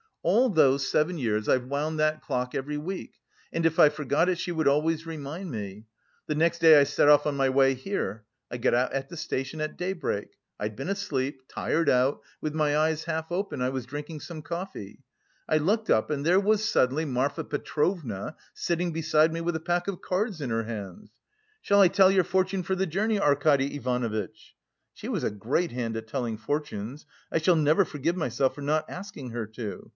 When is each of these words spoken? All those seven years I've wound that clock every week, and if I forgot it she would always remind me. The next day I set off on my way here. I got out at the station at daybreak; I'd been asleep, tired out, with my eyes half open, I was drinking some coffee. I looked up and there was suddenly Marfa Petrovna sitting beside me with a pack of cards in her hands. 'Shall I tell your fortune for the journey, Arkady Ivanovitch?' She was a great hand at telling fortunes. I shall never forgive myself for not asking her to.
All 0.23 0.49
those 0.49 0.87
seven 0.87 1.17
years 1.17 1.49
I've 1.49 1.65
wound 1.67 1.99
that 1.99 2.21
clock 2.21 2.53
every 2.53 2.77
week, 2.77 3.15
and 3.51 3.65
if 3.65 3.79
I 3.79 3.89
forgot 3.89 4.29
it 4.29 4.37
she 4.37 4.51
would 4.51 4.67
always 4.67 5.05
remind 5.07 5.49
me. 5.51 5.85
The 6.27 6.35
next 6.35 6.59
day 6.59 6.79
I 6.79 6.83
set 6.85 7.09
off 7.09 7.25
on 7.25 7.35
my 7.35 7.49
way 7.49 7.73
here. 7.73 8.23
I 8.49 8.57
got 8.57 8.75
out 8.75 8.93
at 8.93 9.09
the 9.09 9.17
station 9.17 9.61
at 9.61 9.77
daybreak; 9.77 10.37
I'd 10.59 10.75
been 10.75 10.89
asleep, 10.89 11.41
tired 11.47 11.89
out, 11.89 12.21
with 12.39 12.53
my 12.53 12.77
eyes 12.77 13.05
half 13.05 13.31
open, 13.31 13.63
I 13.63 13.69
was 13.69 13.87
drinking 13.87 14.19
some 14.19 14.43
coffee. 14.43 14.99
I 15.49 15.57
looked 15.57 15.89
up 15.89 16.11
and 16.11 16.23
there 16.23 16.39
was 16.39 16.63
suddenly 16.67 17.05
Marfa 17.05 17.43
Petrovna 17.43 18.35
sitting 18.53 18.91
beside 18.91 19.33
me 19.33 19.41
with 19.41 19.55
a 19.55 19.59
pack 19.59 19.87
of 19.87 20.01
cards 20.01 20.39
in 20.39 20.51
her 20.51 20.63
hands. 20.63 21.09
'Shall 21.61 21.81
I 21.81 21.87
tell 21.87 22.11
your 22.11 22.23
fortune 22.23 22.61
for 22.61 22.75
the 22.75 22.87
journey, 22.87 23.19
Arkady 23.19 23.75
Ivanovitch?' 23.75 24.55
She 24.93 25.07
was 25.07 25.23
a 25.23 25.31
great 25.31 25.71
hand 25.71 25.97
at 25.97 26.07
telling 26.07 26.37
fortunes. 26.37 27.05
I 27.31 27.39
shall 27.39 27.55
never 27.55 27.85
forgive 27.85 28.15
myself 28.15 28.53
for 28.53 28.61
not 28.61 28.87
asking 28.87 29.31
her 29.31 29.47
to. 29.47 29.89